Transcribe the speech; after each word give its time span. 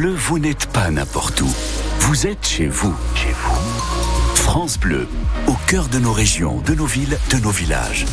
Vous 0.00 0.38
n'êtes 0.38 0.66
pas 0.66 0.92
n'importe 0.92 1.40
où. 1.40 1.48
Vous 2.00 2.28
êtes 2.28 2.46
chez 2.46 2.68
vous. 2.68 2.94
Chez 3.16 3.32
vous. 3.32 3.97
France 4.50 4.80
Bleu, 4.80 5.06
au 5.46 5.52
cœur 5.66 5.88
de 5.88 5.98
nos 5.98 6.14
régions, 6.14 6.62
de 6.62 6.72
nos 6.72 6.86
villes, 6.86 7.18
de 7.30 7.36
nos 7.36 7.50
villages. 7.50 8.06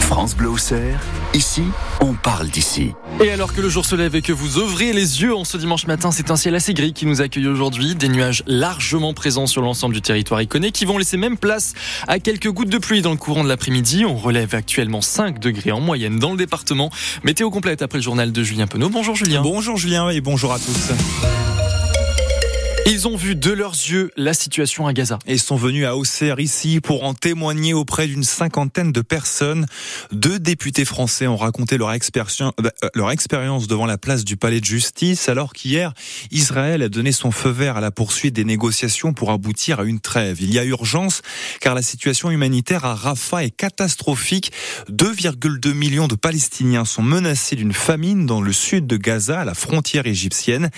France 0.00 0.34
Bleu 0.34 0.48
Auxerre, 0.48 1.02
ici, 1.34 1.64
on 2.00 2.14
parle 2.14 2.48
d'ici. 2.48 2.94
Et 3.22 3.30
alors 3.30 3.52
que 3.52 3.60
le 3.60 3.68
jour 3.68 3.84
se 3.84 3.94
lève 3.94 4.14
et 4.16 4.22
que 4.22 4.32
vous 4.32 4.56
ouvrez 4.56 4.94
les 4.94 5.20
yeux 5.20 5.36
en 5.36 5.44
ce 5.44 5.58
dimanche 5.58 5.86
matin, 5.86 6.12
c'est 6.12 6.30
un 6.30 6.36
ciel 6.36 6.54
assez 6.54 6.72
gris 6.72 6.94
qui 6.94 7.04
nous 7.04 7.20
accueille 7.20 7.46
aujourd'hui. 7.46 7.94
Des 7.94 8.08
nuages 8.08 8.42
largement 8.46 9.12
présents 9.12 9.46
sur 9.46 9.60
l'ensemble 9.60 9.94
du 9.94 10.00
territoire 10.00 10.40
iconé 10.40 10.72
qui 10.72 10.86
vont 10.86 10.96
laisser 10.96 11.18
même 11.18 11.36
place 11.36 11.74
à 12.08 12.20
quelques 12.20 12.50
gouttes 12.50 12.70
de 12.70 12.78
pluie 12.78 13.02
dans 13.02 13.10
le 13.10 13.18
courant 13.18 13.44
de 13.44 13.48
l'après-midi. 13.50 14.06
On 14.06 14.16
relève 14.16 14.54
actuellement 14.54 15.02
5 15.02 15.40
degrés 15.40 15.72
en 15.72 15.80
moyenne 15.80 16.18
dans 16.18 16.30
le 16.30 16.38
département. 16.38 16.88
Météo 17.22 17.50
complète 17.50 17.82
après 17.82 17.98
le 17.98 18.02
journal 18.02 18.32
de 18.32 18.42
Julien 18.42 18.66
Penaud. 18.66 18.88
Bonjour 18.88 19.14
Julien. 19.14 19.42
Bonjour 19.42 19.76
Julien 19.76 20.08
et 20.08 20.22
bonjour 20.22 20.54
à 20.54 20.58
tous. 20.58 20.90
Ils 22.90 23.06
ont 23.06 23.16
vu 23.16 23.36
de 23.36 23.52
leurs 23.52 23.74
yeux 23.74 24.10
la 24.16 24.32
situation 24.32 24.86
à 24.86 24.94
Gaza. 24.94 25.18
Et 25.26 25.36
sont 25.36 25.56
venus 25.56 25.84
à 25.84 25.94
Auxerre 25.94 26.40
ici 26.40 26.80
pour 26.80 27.04
en 27.04 27.12
témoigner 27.12 27.74
auprès 27.74 28.06
d'une 28.06 28.24
cinquantaine 28.24 28.92
de 28.92 29.02
personnes. 29.02 29.66
Deux 30.10 30.38
députés 30.38 30.86
français 30.86 31.26
ont 31.26 31.36
raconté 31.36 31.76
leur 31.76 31.92
expérience, 31.92 32.40
euh, 32.40 32.70
leur 32.94 33.10
expérience 33.10 33.66
devant 33.66 33.84
la 33.84 33.98
place 33.98 34.24
du 34.24 34.38
palais 34.38 34.60
de 34.60 34.64
justice 34.64 35.28
alors 35.28 35.52
qu'hier, 35.52 35.92
Israël 36.30 36.80
a 36.80 36.88
donné 36.88 37.12
son 37.12 37.30
feu 37.30 37.50
vert 37.50 37.76
à 37.76 37.82
la 37.82 37.90
poursuite 37.90 38.34
des 38.34 38.44
négociations 38.44 39.12
pour 39.12 39.32
aboutir 39.32 39.80
à 39.80 39.84
une 39.84 40.00
trêve. 40.00 40.40
Il 40.40 40.50
y 40.50 40.58
a 40.58 40.64
urgence 40.64 41.20
car 41.60 41.74
la 41.74 41.82
situation 41.82 42.30
humanitaire 42.30 42.86
à 42.86 42.94
Rafah 42.94 43.44
est 43.44 43.54
catastrophique. 43.54 44.50
2,2 44.90 45.74
millions 45.74 46.08
de 46.08 46.14
Palestiniens 46.14 46.86
sont 46.86 47.02
menacés 47.02 47.54
d'une 47.54 47.74
famine 47.74 48.24
dans 48.24 48.40
le 48.40 48.54
sud 48.54 48.86
de 48.86 48.96
Gaza, 48.96 49.40
à 49.40 49.44
la 49.44 49.54
frontière 49.54 50.06
égyptienne. 50.06 50.70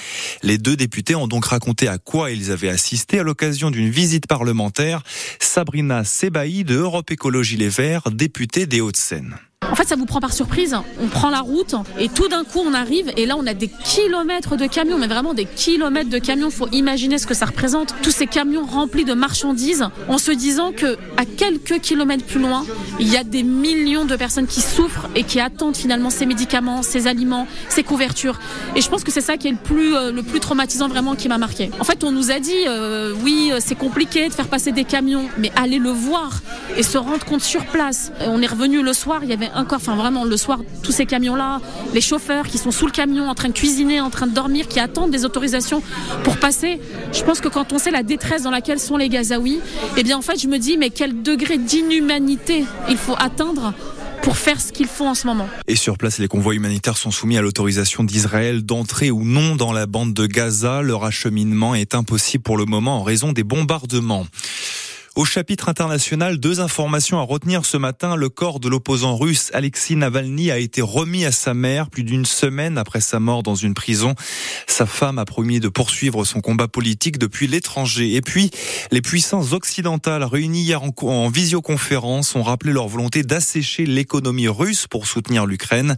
Les 0.42 0.58
deux 0.58 0.74
députés 0.74 1.14
ont 1.14 1.28
donc 1.28 1.44
raconté 1.44 1.86
à 1.86 1.99
quoi 2.04 2.30
ils 2.30 2.50
avaient 2.50 2.68
assisté 2.68 3.20
à 3.20 3.22
l'occasion 3.22 3.70
d'une 3.70 3.90
visite 3.90 4.26
parlementaire. 4.26 5.02
Sabrina 5.38 6.04
Sebaï 6.04 6.64
de 6.64 6.76
Europe 6.76 7.10
Écologie 7.10 7.56
Les 7.56 7.68
Verts, 7.68 8.10
députée 8.10 8.66
des 8.66 8.80
Hauts-de-Seine. 8.80 9.38
En 9.70 9.76
fait, 9.76 9.86
ça 9.86 9.94
vous 9.94 10.06
prend 10.06 10.20
par 10.20 10.32
surprise. 10.32 10.74
On 11.00 11.06
prend 11.06 11.30
la 11.30 11.40
route 11.40 11.76
et 11.98 12.08
tout 12.08 12.28
d'un 12.28 12.42
coup, 12.42 12.58
on 12.58 12.74
arrive 12.74 13.12
et 13.16 13.24
là, 13.24 13.36
on 13.38 13.46
a 13.46 13.54
des 13.54 13.68
kilomètres 13.68 14.56
de 14.56 14.66
camions, 14.66 14.98
mais 14.98 15.06
vraiment 15.06 15.32
des 15.32 15.44
kilomètres 15.44 16.10
de 16.10 16.18
camions. 16.18 16.50
Faut 16.50 16.68
imaginer 16.72 17.18
ce 17.18 17.26
que 17.26 17.34
ça 17.34 17.46
représente. 17.46 17.94
Tous 18.02 18.10
ces 18.10 18.26
camions 18.26 18.64
remplis 18.64 19.04
de 19.04 19.14
marchandises, 19.14 19.86
en 20.08 20.18
se 20.18 20.32
disant 20.32 20.72
que 20.72 20.96
à 21.16 21.24
quelques 21.24 21.80
kilomètres 21.80 22.24
plus 22.24 22.40
loin, 22.40 22.64
il 22.98 23.08
y 23.12 23.16
a 23.16 23.22
des 23.22 23.44
millions 23.44 24.04
de 24.04 24.16
personnes 24.16 24.48
qui 24.48 24.60
souffrent 24.60 25.08
et 25.14 25.22
qui 25.22 25.38
attendent 25.38 25.76
finalement 25.76 26.10
ces 26.10 26.26
médicaments, 26.26 26.82
ces 26.82 27.06
aliments, 27.06 27.46
ces 27.68 27.84
couvertures. 27.84 28.40
Et 28.74 28.80
je 28.80 28.88
pense 28.88 29.04
que 29.04 29.12
c'est 29.12 29.20
ça 29.20 29.36
qui 29.36 29.46
est 29.46 29.52
le 29.52 29.56
plus, 29.56 29.94
euh, 29.94 30.20
traumatisant 30.40 30.88
vraiment 30.88 31.14
qui 31.14 31.28
m'a 31.28 31.38
marqué. 31.38 31.70
En 31.78 31.84
fait, 31.84 32.02
on 32.02 32.10
nous 32.10 32.30
a 32.30 32.40
dit, 32.40 32.66
euh, 32.66 33.14
oui, 33.22 33.52
c'est 33.60 33.76
compliqué 33.76 34.28
de 34.28 34.32
faire 34.32 34.48
passer 34.48 34.72
des 34.72 34.84
camions, 34.84 35.28
mais 35.38 35.52
allez 35.54 35.78
le 35.78 35.90
voir 35.90 36.40
et 36.76 36.82
se 36.82 36.98
rendre 36.98 37.24
compte 37.24 37.42
sur 37.42 37.66
place. 37.66 38.10
On 38.26 38.42
est 38.42 38.46
revenu 38.46 38.82
le 38.82 38.92
soir, 38.94 39.20
il 39.22 39.28
y 39.28 39.32
avait 39.32 39.49
encore, 39.54 39.76
enfin 39.76 39.96
vraiment 39.96 40.24
le 40.24 40.36
soir, 40.36 40.60
tous 40.82 40.92
ces 40.92 41.06
camions-là, 41.06 41.60
les 41.94 42.00
chauffeurs 42.00 42.46
qui 42.46 42.58
sont 42.58 42.70
sous 42.70 42.86
le 42.86 42.92
camion 42.92 43.28
en 43.28 43.34
train 43.34 43.48
de 43.48 43.54
cuisiner, 43.54 44.00
en 44.00 44.10
train 44.10 44.26
de 44.26 44.34
dormir, 44.34 44.68
qui 44.68 44.80
attendent 44.80 45.10
des 45.10 45.24
autorisations 45.24 45.82
pour 46.24 46.36
passer. 46.36 46.80
Je 47.12 47.22
pense 47.22 47.40
que 47.40 47.48
quand 47.48 47.72
on 47.72 47.78
sait 47.78 47.90
la 47.90 48.02
détresse 48.02 48.42
dans 48.42 48.50
laquelle 48.50 48.78
sont 48.78 48.96
les 48.96 49.08
Gazaouis, 49.08 49.60
eh 49.96 50.02
bien 50.02 50.18
en 50.18 50.22
fait 50.22 50.40
je 50.40 50.48
me 50.48 50.58
dis 50.58 50.76
mais 50.76 50.90
quel 50.90 51.22
degré 51.22 51.58
d'inhumanité 51.58 52.64
il 52.88 52.96
faut 52.96 53.16
atteindre 53.18 53.74
pour 54.22 54.36
faire 54.36 54.60
ce 54.60 54.72
qu'ils 54.72 54.86
font 54.86 55.08
en 55.08 55.14
ce 55.14 55.26
moment. 55.26 55.48
Et 55.66 55.76
sur 55.76 55.96
place, 55.96 56.18
les 56.18 56.28
convois 56.28 56.54
humanitaires 56.54 56.96
sont 56.96 57.10
soumis 57.10 57.38
à 57.38 57.42
l'autorisation 57.42 58.04
d'Israël 58.04 58.62
d'entrer 58.64 59.10
ou 59.10 59.24
non 59.24 59.56
dans 59.56 59.72
la 59.72 59.86
bande 59.86 60.14
de 60.14 60.26
Gaza. 60.26 60.82
Leur 60.82 61.04
acheminement 61.04 61.74
est 61.74 61.94
impossible 61.94 62.42
pour 62.42 62.56
le 62.56 62.64
moment 62.64 62.98
en 62.98 63.02
raison 63.02 63.32
des 63.32 63.44
bombardements. 63.44 64.26
Au 65.16 65.24
chapitre 65.24 65.68
international, 65.68 66.38
deux 66.38 66.60
informations 66.60 67.18
à 67.18 67.22
retenir 67.22 67.64
ce 67.64 67.76
matin. 67.76 68.14
Le 68.14 68.28
corps 68.28 68.60
de 68.60 68.68
l'opposant 68.68 69.16
russe 69.16 69.50
Alexis 69.52 69.96
Navalny 69.96 70.52
a 70.52 70.58
été 70.58 70.82
remis 70.82 71.24
à 71.24 71.32
sa 71.32 71.52
mère 71.52 71.90
plus 71.90 72.04
d'une 72.04 72.24
semaine 72.24 72.78
après 72.78 73.00
sa 73.00 73.18
mort 73.18 73.42
dans 73.42 73.56
une 73.56 73.74
prison. 73.74 74.14
Sa 74.68 74.86
femme 74.86 75.18
a 75.18 75.24
promis 75.24 75.58
de 75.58 75.68
poursuivre 75.68 76.24
son 76.24 76.40
combat 76.40 76.68
politique 76.68 77.18
depuis 77.18 77.48
l'étranger. 77.48 78.14
Et 78.14 78.20
puis, 78.20 78.52
les 78.92 79.02
puissances 79.02 79.52
occidentales 79.52 80.22
réunies 80.22 80.62
hier 80.62 80.80
en, 80.84 80.94
en 81.02 81.28
visioconférence 81.28 82.36
ont 82.36 82.44
rappelé 82.44 82.72
leur 82.72 82.86
volonté 82.86 83.24
d'assécher 83.24 83.86
l'économie 83.86 84.46
russe 84.46 84.86
pour 84.86 85.08
soutenir 85.08 85.44
l'Ukraine. 85.44 85.96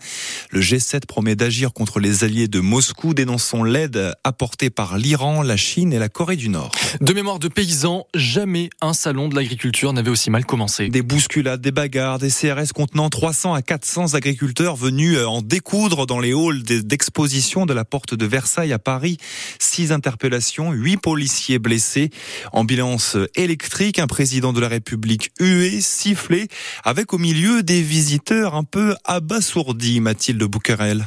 Le 0.51 0.63
G7 0.63 1.05
promet 1.05 1.37
d'agir 1.37 1.75
contre 1.75 2.01
les 2.01 2.25
alliés 2.25 2.49
de 2.49 2.61
Moscou, 2.61 3.13
dénonçant 3.13 3.63
l'aide 3.63 4.15
apportée 4.25 4.71
par 4.71 4.97
l'Iran, 4.97 5.43
la 5.43 5.59
Chine 5.59 5.93
et 5.93 5.99
la 5.99 6.09
Corée 6.09 6.37
du 6.37 6.49
Nord. 6.49 6.73
De 7.03 7.13
mémoire 7.13 7.39
de 7.39 7.49
paysans, 7.49 8.07
jamais 8.15 8.71
un 8.81 8.95
salon 9.13 9.29
de 9.29 9.35
l'agriculture 9.35 9.93
n'avait 9.93 10.09
aussi 10.09 10.31
mal 10.31 10.47
commencé. 10.47 10.89
Des 10.89 11.03
bousculades, 11.03 11.61
des 11.61 11.71
bagarres, 11.71 12.19
des 12.19 12.31
CRS 12.31 12.73
contenant 12.75 13.11
300 13.11 13.53
à 13.53 13.61
400 13.61 14.15
agriculteurs 14.15 14.75
venus 14.75 15.19
euh, 15.19 15.27
en 15.27 15.43
découdre 15.43 16.07
dans 16.07 16.19
les 16.19 16.33
halls 16.33 16.63
d'exposition 16.63 17.67
de 17.67 17.75
la 17.75 17.85
porte 17.85 18.15
de 18.15 18.25
Versailles 18.25 18.73
à 18.73 18.79
Paris. 18.79 19.19
Six 19.59 19.93
interpellations, 19.93 20.73
huit 20.73 20.97
policiers 20.97 21.59
blessés. 21.59 22.09
Ambulance 22.55 23.19
électrique, 23.35 23.99
un 23.99 24.07
président 24.07 24.55
de 24.55 24.61
la 24.61 24.69
République 24.69 25.31
hué, 25.39 25.83
sifflé, 25.83 26.49
avec 26.83 27.13
au 27.13 27.19
milieu 27.19 27.63
des 27.63 27.83
visiteurs 27.83 28.55
un 28.55 28.65
peu 28.65 28.95
abasourdis, 29.05 30.01
Mathilde 30.01 30.43
Bouquerel. 30.45 31.07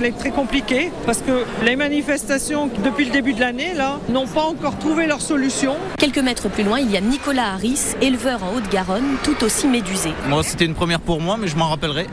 être 0.05 0.17
très 0.17 0.31
compliqué 0.31 0.91
parce 1.05 1.19
que 1.19 1.43
les 1.63 1.75
manifestations 1.75 2.69
depuis 2.83 3.05
le 3.05 3.11
début 3.11 3.33
de 3.33 3.39
l'année 3.39 3.73
là 3.75 3.99
n'ont 4.09 4.27
pas 4.27 4.43
encore 4.43 4.77
trouvé 4.77 5.07
leur 5.07 5.21
solution. 5.21 5.75
Quelques 5.97 6.19
mètres 6.19 6.49
plus 6.49 6.63
loin, 6.63 6.79
il 6.79 6.91
y 6.91 6.97
a 6.97 7.01
Nicolas 7.01 7.53
Harris, 7.53 7.95
éleveur 8.01 8.43
en 8.43 8.55
Haute-Garonne, 8.55 9.17
tout 9.23 9.43
aussi 9.43 9.67
médusé. 9.67 10.11
Moi, 10.27 10.43
c'était 10.43 10.65
une 10.65 10.75
première 10.75 10.99
pour 10.99 11.21
moi, 11.21 11.37
mais 11.39 11.47
je 11.47 11.55
m'en 11.55 11.69
rappellerai. 11.69 12.07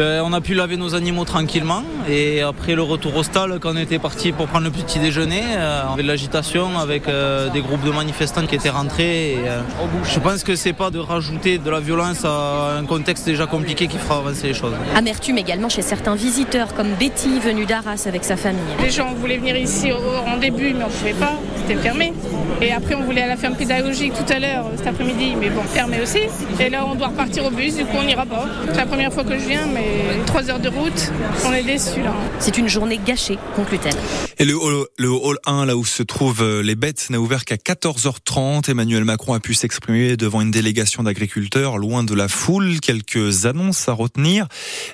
Euh, 0.00 0.22
on 0.24 0.32
a 0.32 0.40
pu 0.40 0.54
laver 0.54 0.76
nos 0.76 0.94
animaux 0.94 1.24
tranquillement 1.24 1.82
et 2.08 2.42
après 2.42 2.74
le 2.74 2.82
retour 2.82 3.16
au 3.16 3.22
stade, 3.22 3.58
quand 3.60 3.72
on 3.72 3.76
était 3.76 3.98
parti 3.98 4.32
pour 4.32 4.46
prendre 4.46 4.64
le 4.64 4.70
petit 4.70 4.98
déjeuner, 4.98 5.42
euh, 5.56 5.82
on 5.88 5.94
avait 5.94 6.02
de 6.02 6.08
l'agitation 6.08 6.78
avec 6.78 7.08
euh, 7.08 7.48
des 7.50 7.60
groupes 7.60 7.82
de 7.84 7.90
manifestants 7.90 8.46
qui 8.46 8.54
étaient 8.54 8.70
rentrés. 8.70 9.32
Et, 9.32 9.38
euh, 9.48 9.60
je 10.04 10.18
pense 10.20 10.44
que 10.44 10.54
c'est 10.54 10.72
pas 10.72 10.90
de 10.90 10.98
rajouter 10.98 11.58
de 11.58 11.70
la 11.70 11.80
violence 11.80 12.24
à 12.24 12.76
un 12.78 12.84
contexte 12.84 13.24
déjà 13.24 13.46
compliqué 13.46 13.86
qui 13.86 13.98
fera 13.98 14.18
avancer 14.18 14.48
les 14.48 14.54
choses. 14.54 14.72
Amertume 14.94 15.38
également 15.38 15.68
chez 15.68 15.82
certains 15.82 16.14
visiteurs 16.14 16.74
comme 16.74 16.92
Betty 16.98 17.33
venue 17.40 17.66
d'Arras 17.66 18.04
avec 18.06 18.24
sa 18.24 18.36
famille. 18.36 18.60
Les 18.82 18.90
gens 18.90 19.14
voulaient 19.14 19.38
venir 19.38 19.56
ici 19.56 19.92
en 19.92 20.36
début 20.36 20.74
mais 20.74 20.84
on 20.84 20.88
ne 20.88 20.92
pouvait 20.92 21.12
pas, 21.12 21.38
c'était 21.56 21.80
fermé. 21.80 22.12
Et 22.60 22.72
après 22.72 22.94
on 22.94 23.02
voulait 23.02 23.22
à 23.22 23.28
la 23.28 23.36
ferme 23.36 23.54
pédagogique 23.54 24.12
tout 24.14 24.32
à 24.32 24.38
l'heure 24.38 24.66
cet 24.76 24.86
après-midi 24.86 25.34
mais 25.38 25.50
bon 25.50 25.62
fermé 25.62 26.00
aussi. 26.02 26.20
Et 26.60 26.70
là 26.70 26.84
on 26.86 26.94
doit 26.94 27.08
repartir 27.08 27.44
au 27.44 27.50
bus, 27.50 27.76
du 27.76 27.84
coup 27.84 27.96
on 27.98 28.04
n'ira 28.04 28.26
pas. 28.26 28.46
C'est 28.68 28.76
la 28.76 28.86
première 28.86 29.12
fois 29.12 29.24
que 29.24 29.38
je 29.38 29.46
viens 29.46 29.66
mais 29.72 30.24
3 30.26 30.50
heures 30.50 30.60
de 30.60 30.68
route, 30.68 31.12
on 31.46 31.52
est 31.52 31.62
déçus 31.62 32.02
là. 32.02 32.12
C'est 32.38 32.58
une 32.58 32.68
journée 32.68 33.00
gâchée, 33.04 33.38
conclut-elle. 33.56 33.94
Et 34.38 34.44
le 34.44 34.56
hall, 34.56 34.86
le 34.98 35.10
hall 35.10 35.38
1, 35.46 35.66
là 35.66 35.76
où 35.76 35.84
se 35.84 36.02
trouvent 36.02 36.60
les 36.60 36.74
bêtes, 36.74 37.08
n'a 37.10 37.20
ouvert 37.20 37.44
qu'à 37.44 37.54
14h30. 37.54 38.68
Emmanuel 38.68 39.04
Macron 39.04 39.32
a 39.32 39.38
pu 39.38 39.54
s'exprimer 39.54 40.16
devant 40.16 40.40
une 40.40 40.50
délégation 40.50 41.04
d'agriculteurs 41.04 41.78
loin 41.78 42.02
de 42.02 42.14
la 42.14 42.26
foule. 42.26 42.80
Quelques 42.80 43.46
annonces 43.46 43.88
à 43.88 43.92
retenir. 43.92 44.48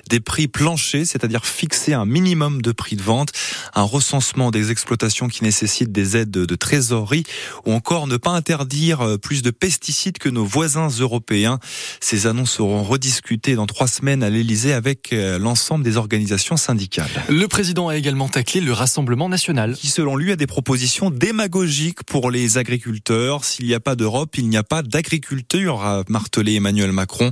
Des 0.09 0.19
prix 0.19 0.47
planchers, 0.47 1.07
c'est-à-dire 1.07 1.43
fixer 1.43 1.93
un 1.93 2.05
minimum 2.05 2.61
de 2.61 2.71
prix 2.71 2.95
de 2.95 3.01
vente, 3.01 3.31
un 3.73 3.81
recensement 3.81 4.51
des 4.51 4.69
exploitations 4.69 5.27
qui 5.27 5.43
nécessitent 5.43 5.91
des 5.91 6.17
aides 6.17 6.29
de 6.29 6.55
trésorerie 6.55 7.23
ou 7.65 7.73
encore 7.73 8.05
ne 8.05 8.17
pas 8.17 8.31
interdire 8.31 9.17
plus 9.23 9.41
de 9.41 9.49
pesticides 9.49 10.19
que 10.19 10.29
nos 10.29 10.45
voisins 10.45 10.89
européens. 10.89 11.59
Ces 11.99 12.27
annonces 12.27 12.51
seront 12.51 12.83
rediscutées 12.83 13.55
dans 13.55 13.65
trois 13.65 13.87
semaines 13.87 14.21
à 14.21 14.29
l'Elysée 14.29 14.73
avec 14.73 15.09
l'ensemble 15.11 15.83
des 15.83 15.97
organisations 15.97 16.57
syndicales. 16.57 17.09
Le 17.27 17.47
président 17.47 17.87
a 17.87 17.97
également 17.97 18.29
taclé 18.29 18.61
le 18.61 18.73
Rassemblement 18.73 19.30
Qui, 19.75 19.87
selon 19.87 20.15
lui, 20.15 20.31
a 20.31 20.35
des 20.35 20.47
propositions 20.47 21.09
démagogiques 21.09 22.03
pour 22.03 22.31
les 22.31 22.57
agriculteurs. 22.57 23.43
S'il 23.45 23.65
n'y 23.65 23.73
a 23.73 23.79
pas 23.79 23.95
d'Europe, 23.95 24.37
il 24.37 24.49
n'y 24.49 24.57
a 24.57 24.63
pas 24.63 24.81
d'agriculture, 24.83 25.81
a 25.81 26.03
martelé 26.07 26.55
Emmanuel 26.55 26.91
Macron. 26.91 27.31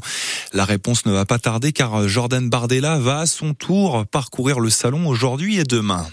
La 0.54 0.66
réponse 0.66 1.06
ne 1.06 1.12
va 1.12 1.26
pas 1.26 1.40
tarder 1.40 1.72
car 1.72 2.08
Jordan 2.08 2.50
Bardella 2.50 3.00
va 3.00 3.20
à 3.20 3.26
son 3.26 3.54
tour 3.54 4.06
parcourir 4.08 4.60
le 4.60 4.70
salon 4.70 5.08
aujourd'hui 5.08 5.60
et 5.60 5.64
demain. 5.64 6.08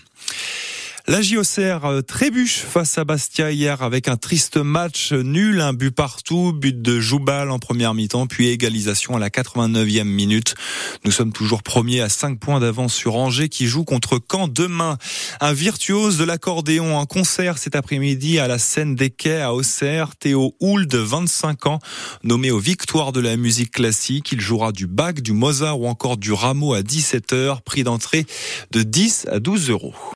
La 1.08 1.22
JOCR 1.22 1.84
euh, 1.84 2.02
trébuche 2.02 2.56
face 2.56 2.98
à 2.98 3.04
Bastia 3.04 3.52
hier 3.52 3.82
avec 3.82 4.08
un 4.08 4.16
triste 4.16 4.56
match 4.56 5.12
nul, 5.12 5.60
un 5.60 5.72
but 5.72 5.92
partout, 5.92 6.52
but 6.52 6.82
de 6.82 6.98
Joubal 6.98 7.52
en 7.52 7.60
première 7.60 7.94
mi-temps, 7.94 8.26
puis 8.26 8.48
égalisation 8.48 9.14
à 9.14 9.20
la 9.20 9.28
89e 9.28 10.02
minute. 10.02 10.56
Nous 11.04 11.12
sommes 11.12 11.32
toujours 11.32 11.62
premiers 11.62 12.00
à 12.00 12.08
5 12.08 12.40
points 12.40 12.58
d'avance 12.58 12.92
sur 12.92 13.14
Angers 13.14 13.48
qui 13.48 13.68
joue 13.68 13.84
contre 13.84 14.20
Caen 14.28 14.48
demain. 14.48 14.98
Un 15.40 15.52
virtuose 15.52 16.18
de 16.18 16.24
l'accordéon 16.24 16.96
en 16.96 17.06
concert 17.06 17.58
cet 17.58 17.76
après-midi 17.76 18.40
à 18.40 18.48
la 18.48 18.58
scène 18.58 18.96
des 18.96 19.10
quais 19.10 19.40
à 19.40 19.54
Auxerre, 19.54 20.16
Théo 20.16 20.56
Houle 20.58 20.88
de 20.88 20.98
25 20.98 21.66
ans, 21.66 21.78
nommé 22.24 22.50
aux 22.50 22.58
victoires 22.58 23.12
de 23.12 23.20
la 23.20 23.36
musique 23.36 23.70
classique. 23.70 24.32
Il 24.32 24.40
jouera 24.40 24.72
du 24.72 24.88
Bach, 24.88 25.14
du 25.14 25.32
Mozart 25.32 25.78
ou 25.78 25.86
encore 25.86 26.16
du 26.16 26.32
Rameau 26.32 26.74
à 26.74 26.80
17h, 26.80 27.62
prix 27.62 27.84
d'entrée 27.84 28.26
de 28.72 28.82
10 28.82 29.28
à 29.30 29.38
12 29.38 29.70
euros. 29.70 29.94